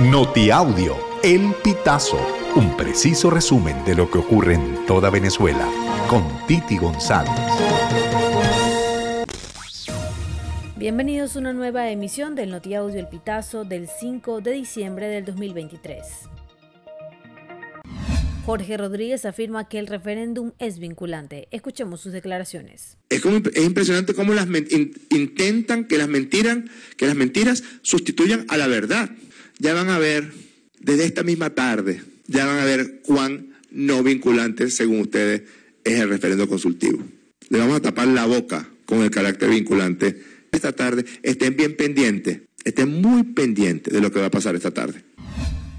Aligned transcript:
Notiaudio, 0.00 0.96
El 1.22 1.54
Pitazo, 1.62 2.18
un 2.56 2.76
preciso 2.76 3.30
resumen 3.30 3.84
de 3.84 3.94
lo 3.94 4.10
que 4.10 4.18
ocurre 4.18 4.54
en 4.54 4.84
toda 4.86 5.08
Venezuela, 5.08 5.70
con 6.08 6.24
Titi 6.48 6.76
González. 6.78 7.30
Bienvenidos 10.76 11.36
a 11.36 11.38
una 11.38 11.52
nueva 11.52 11.92
emisión 11.92 12.34
del 12.34 12.50
Notiaudio 12.50 12.98
El 12.98 13.06
Pitazo 13.06 13.64
del 13.64 13.86
5 13.86 14.40
de 14.40 14.50
diciembre 14.50 15.06
del 15.06 15.26
2023. 15.26 16.02
Jorge 18.44 18.76
Rodríguez 18.76 19.24
afirma 19.24 19.68
que 19.68 19.78
el 19.78 19.86
referéndum 19.86 20.52
es 20.58 20.80
vinculante. 20.80 21.46
Escuchemos 21.52 22.00
sus 22.00 22.12
declaraciones. 22.12 22.98
Es, 23.10 23.22
impresionante 23.24 24.12
cómo 24.12 24.34
las 24.34 24.48
intentan 25.10 25.84
que 25.84 25.98
las, 25.98 26.08
mentiras, 26.08 26.58
que 26.96 27.06
las 27.06 27.14
mentiras 27.14 27.62
sustituyan 27.82 28.44
a 28.48 28.56
la 28.56 28.66
verdad. 28.66 29.08
Ya 29.58 29.74
van 29.74 29.88
a 29.88 29.98
ver, 29.98 30.32
desde 30.80 31.04
esta 31.04 31.22
misma 31.22 31.50
tarde, 31.50 32.02
ya 32.26 32.46
van 32.46 32.58
a 32.58 32.64
ver 32.64 33.00
cuán 33.02 33.54
no 33.70 34.02
vinculante, 34.02 34.70
según 34.70 35.00
ustedes, 35.00 35.42
es 35.84 36.00
el 36.00 36.08
referéndum 36.08 36.48
consultivo. 36.48 37.02
Le 37.48 37.58
vamos 37.58 37.76
a 37.76 37.82
tapar 37.82 38.08
la 38.08 38.26
boca 38.26 38.68
con 38.86 39.02
el 39.02 39.10
carácter 39.10 39.50
vinculante. 39.50 40.22
Esta 40.50 40.72
tarde 40.72 41.04
estén 41.22 41.56
bien 41.56 41.76
pendientes, 41.76 42.40
estén 42.64 43.00
muy 43.00 43.22
pendientes 43.22 43.92
de 43.92 44.00
lo 44.00 44.10
que 44.10 44.20
va 44.20 44.26
a 44.26 44.30
pasar 44.30 44.54
esta 44.54 44.70
tarde. 44.70 45.02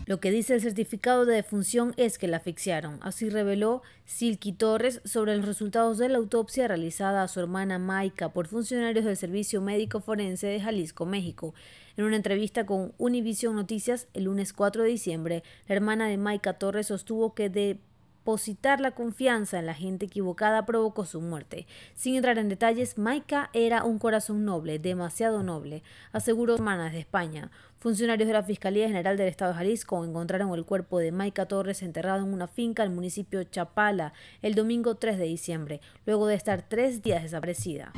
Lo 0.05 0.19
que 0.19 0.29
dice 0.29 0.53
el 0.53 0.61
certificado 0.61 1.25
de 1.25 1.33
defunción 1.33 1.95
es 1.97 2.19
que 2.19 2.27
la 2.27 2.37
asfixiaron. 2.37 2.99
Así 3.01 3.27
reveló 3.29 3.81
Silky 4.05 4.53
Torres 4.53 5.01
sobre 5.03 5.35
los 5.35 5.47
resultados 5.47 5.97
de 5.97 6.09
la 6.09 6.19
autopsia 6.19 6.67
realizada 6.67 7.23
a 7.23 7.27
su 7.27 7.39
hermana 7.39 7.79
Maika 7.79 8.29
por 8.29 8.47
funcionarios 8.47 9.03
del 9.03 9.17
Servicio 9.17 9.61
Médico 9.61 10.01
Forense 10.01 10.45
de 10.45 10.61
Jalisco, 10.61 11.07
México. 11.07 11.55
En 11.97 12.05
una 12.05 12.17
entrevista 12.17 12.67
con 12.67 12.93
Univision 12.99 13.55
Noticias 13.55 14.07
el 14.13 14.25
lunes 14.25 14.53
4 14.53 14.83
de 14.83 14.89
diciembre, 14.89 15.43
la 15.67 15.75
hermana 15.75 16.07
de 16.07 16.17
Maika 16.17 16.53
Torres 16.53 16.87
sostuvo 16.87 17.33
que 17.33 17.49
de 17.49 17.79
depositar 18.25 18.81
la 18.81 18.89
confianza 18.89 19.59
en 19.59 19.67
la 19.67 19.75
gente 19.75 20.07
equivocada 20.07 20.65
provocó 20.65 21.05
su 21.05 21.21
muerte. 21.21 21.67
Sin 21.93 22.15
entrar 22.15 22.39
en 22.39 22.49
detalles, 22.49 22.97
Maika 22.97 23.51
era 23.53 23.83
un 23.83 23.99
corazón 23.99 24.45
noble, 24.45 24.79
demasiado 24.79 25.43
noble, 25.43 25.83
aseguró 26.11 26.55
hermanas 26.55 26.91
de 26.91 26.97
España. 26.97 27.51
Funcionarios 27.77 28.25
de 28.25 28.33
la 28.33 28.41
Fiscalía 28.41 28.87
General 28.87 29.15
del 29.15 29.27
Estado 29.27 29.51
de 29.51 29.59
Jalisco 29.59 30.03
encontraron 30.03 30.51
el 30.55 30.65
cuerpo 30.65 30.97
de 30.97 31.11
Maika 31.11 31.45
Torres 31.45 31.83
enterrado 31.83 32.25
en 32.25 32.33
una 32.33 32.47
finca 32.47 32.81
en 32.81 32.89
el 32.89 32.95
municipio 32.95 33.43
Chapala 33.43 34.13
el 34.41 34.55
domingo 34.55 34.95
3 34.95 35.19
de 35.19 35.25
diciembre, 35.25 35.81
luego 36.07 36.25
de 36.25 36.33
estar 36.33 36.63
tres 36.67 37.03
días 37.03 37.21
desaparecida. 37.21 37.93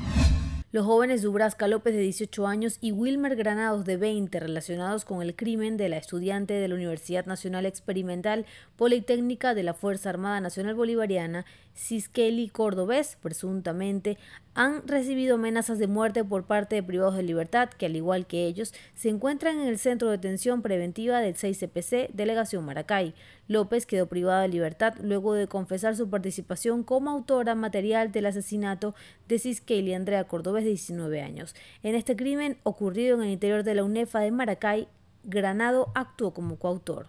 Los 0.78 0.86
jóvenes 0.86 1.23
Dubrasca 1.23 1.67
López 1.67 1.95
de 1.95 2.02
18 2.02 2.45
años 2.45 2.78
y 2.81 2.92
Wilmer 2.92 3.36
Granados 3.36 3.83
de 3.83 3.97
20 3.97 4.39
relacionados 4.39 5.06
con 5.06 5.23
el 5.23 5.36
crimen 5.36 5.75
de 5.75 5.89
la 5.89 5.97
estudiante 5.97 6.53
de 6.53 6.67
la 6.67 6.75
Universidad 6.75 7.25
Nacional 7.25 7.66
Experimental 7.66 8.45
Politécnica 8.75 9.56
de 9.56 9.64
la 9.64 9.73
Fuerza 9.73 10.11
Armada 10.11 10.39
Nacional 10.39 10.75
Bolivariana, 10.75 11.47
Siskeli 11.73 12.50
Cordobés, 12.50 13.17
presuntamente, 13.22 14.19
han 14.58 14.88
recibido 14.88 15.36
amenazas 15.36 15.78
de 15.78 15.86
muerte 15.86 16.23
por 16.23 16.45
parte 16.45 16.75
de 16.75 16.84
privados 16.84 17.16
de 17.16 17.22
libertad 17.22 17.69
que, 17.69 17.86
al 17.86 17.95
igual 17.95 18.25
que 18.25 18.47
ellos, 18.47 18.73
se 18.95 19.09
encuentran 19.09 19.59
en 19.59 19.67
el 19.67 19.78
Centro 19.78 20.09
de 20.09 20.17
Detención 20.17 20.64
Preventiva 20.64 21.22
del 21.22 21.36
6CPC, 21.36 22.09
Delegación 22.14 22.66
Maracay. 22.66 23.14
López 23.47 23.86
quedó 23.86 24.08
privada 24.08 24.41
de 24.41 24.47
libertad 24.47 24.95
luego 25.00 25.36
de 25.36 25.47
confesar 25.47 25.95
su 25.95 26.09
participación 26.09 26.84
como 26.84 27.12
autora 27.12 27.53
material 27.53 28.12
del 28.12 28.25
asesinato 28.25 28.95
de 29.28 29.38
Siskeli 29.38 29.94
Andrea 29.94 30.23
Cordobés, 30.23 30.66
de 30.67 30.71
19 30.71 31.21
años. 31.21 31.55
En 31.81 31.95
este 31.95 32.15
crimen, 32.15 32.57
ocurrido 32.63 33.15
en 33.15 33.23
el 33.23 33.31
interior 33.31 33.63
de 33.63 33.75
la 33.75 33.83
UNEFA 33.83 34.19
de 34.19 34.31
Maracay, 34.31 34.87
Granado 35.23 35.91
actuó 35.95 36.33
como 36.33 36.57
coautor. 36.57 37.07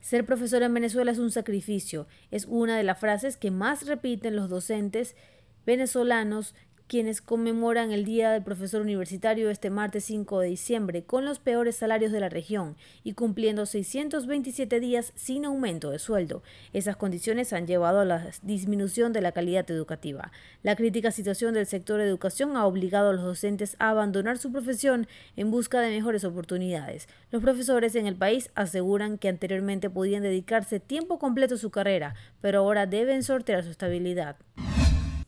Ser 0.00 0.24
profesor 0.24 0.62
en 0.62 0.74
Venezuela 0.74 1.12
es 1.12 1.18
un 1.18 1.30
sacrificio, 1.30 2.06
es 2.30 2.46
una 2.46 2.76
de 2.76 2.82
las 2.82 2.98
frases 2.98 3.36
que 3.36 3.50
más 3.50 3.86
repiten 3.86 4.34
los 4.34 4.48
docentes 4.48 5.14
venezolanos 5.66 6.54
quienes 6.90 7.22
conmemoran 7.22 7.92
el 7.92 8.04
Día 8.04 8.32
del 8.32 8.42
Profesor 8.42 8.82
Universitario 8.82 9.48
este 9.48 9.70
martes 9.70 10.02
5 10.06 10.40
de 10.40 10.48
diciembre 10.48 11.04
con 11.04 11.24
los 11.24 11.38
peores 11.38 11.76
salarios 11.76 12.10
de 12.10 12.18
la 12.18 12.28
región 12.28 12.76
y 13.04 13.12
cumpliendo 13.12 13.64
627 13.64 14.80
días 14.80 15.12
sin 15.14 15.44
aumento 15.44 15.90
de 15.90 16.00
sueldo. 16.00 16.42
Esas 16.72 16.96
condiciones 16.96 17.52
han 17.52 17.68
llevado 17.68 18.00
a 18.00 18.04
la 18.04 18.32
disminución 18.42 19.12
de 19.12 19.20
la 19.20 19.30
calidad 19.30 19.70
educativa. 19.70 20.32
La 20.64 20.74
crítica 20.74 21.12
situación 21.12 21.54
del 21.54 21.66
sector 21.66 22.00
de 22.00 22.08
educación 22.08 22.56
ha 22.56 22.66
obligado 22.66 23.10
a 23.10 23.12
los 23.12 23.22
docentes 23.22 23.76
a 23.78 23.90
abandonar 23.90 24.38
su 24.38 24.50
profesión 24.50 25.06
en 25.36 25.52
busca 25.52 25.80
de 25.80 25.90
mejores 25.90 26.24
oportunidades. 26.24 27.06
Los 27.30 27.40
profesores 27.40 27.94
en 27.94 28.08
el 28.08 28.16
país 28.16 28.50
aseguran 28.56 29.16
que 29.16 29.28
anteriormente 29.28 29.90
podían 29.90 30.24
dedicarse 30.24 30.80
tiempo 30.80 31.20
completo 31.20 31.54
a 31.54 31.58
su 31.58 31.70
carrera, 31.70 32.16
pero 32.40 32.58
ahora 32.58 32.86
deben 32.86 33.22
sortear 33.22 33.62
su 33.62 33.70
estabilidad. 33.70 34.38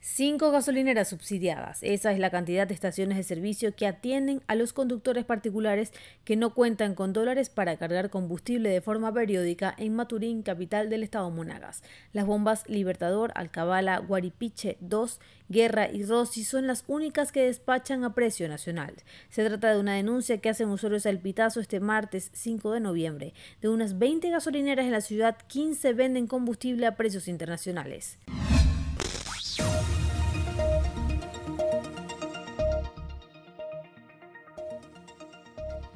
Cinco 0.04 0.50
gasolineras 0.50 1.10
subsidiadas. 1.10 1.78
Esa 1.80 2.10
es 2.10 2.18
la 2.18 2.30
cantidad 2.30 2.66
de 2.66 2.74
estaciones 2.74 3.16
de 3.16 3.22
servicio 3.22 3.76
que 3.76 3.86
atienden 3.86 4.42
a 4.48 4.56
los 4.56 4.72
conductores 4.72 5.24
particulares 5.24 5.92
que 6.24 6.34
no 6.34 6.54
cuentan 6.54 6.96
con 6.96 7.12
dólares 7.12 7.50
para 7.50 7.76
cargar 7.76 8.10
combustible 8.10 8.68
de 8.68 8.80
forma 8.80 9.14
periódica 9.14 9.72
en 9.78 9.94
Maturín, 9.94 10.42
capital 10.42 10.90
del 10.90 11.04
estado 11.04 11.30
Monagas. 11.30 11.84
Las 12.12 12.26
bombas 12.26 12.68
Libertador, 12.68 13.30
Alcabala, 13.36 13.98
Guaripiche 13.98 14.76
2, 14.80 15.20
Guerra 15.48 15.88
y 15.88 16.02
Rossi 16.04 16.42
son 16.42 16.66
las 16.66 16.82
únicas 16.88 17.30
que 17.30 17.46
despachan 17.46 18.02
a 18.02 18.12
precio 18.12 18.48
nacional. 18.48 18.94
Se 19.30 19.44
trata 19.44 19.72
de 19.72 19.78
una 19.78 19.94
denuncia 19.94 20.38
que 20.38 20.48
hacen 20.48 20.68
usuarios 20.70 21.06
al 21.06 21.20
Pitazo 21.20 21.60
este 21.60 21.78
martes 21.78 22.32
5 22.32 22.72
de 22.72 22.80
noviembre. 22.80 23.34
De 23.60 23.68
unas 23.68 24.00
20 24.00 24.30
gasolineras 24.30 24.84
en 24.84 24.92
la 24.92 25.00
ciudad, 25.00 25.36
15 25.46 25.92
venden 25.92 26.26
combustible 26.26 26.86
a 26.86 26.96
precios 26.96 27.28
internacionales. 27.28 28.18